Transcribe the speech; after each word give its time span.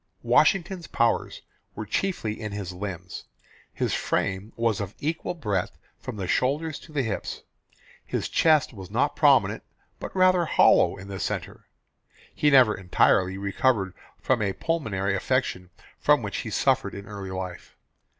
Washington's 0.23 0.87
powers 0.87 1.43
were 1.75 1.85
chiefly 1.85 2.41
in 2.41 2.53
his 2.53 2.73
limbs. 2.73 3.25
His 3.71 3.93
frame 3.93 4.51
was 4.55 4.81
of 4.81 4.95
equal 4.97 5.35
breadth 5.35 5.77
from 5.99 6.15
the 6.17 6.27
shoulders 6.27 6.79
to 6.79 6.91
the 6.91 7.03
hips. 7.03 7.43
His 8.03 8.27
chest 8.27 8.73
was 8.73 8.89
not 8.89 9.15
prominent 9.15 9.61
but 9.99 10.15
rather 10.15 10.45
hollowed 10.45 11.01
in 11.01 11.07
the 11.07 11.19
centre. 11.19 11.67
He 12.33 12.49
never 12.49 12.75
entirely 12.75 13.37
recovered 13.37 13.93
from 14.19 14.41
a 14.41 14.53
pulmonary 14.53 15.15
affection 15.15 15.69
from 15.99 16.23
which 16.23 16.37
he 16.37 16.49
suffered 16.49 16.95
in 16.95 17.05
early 17.05 17.29
life. 17.29 17.77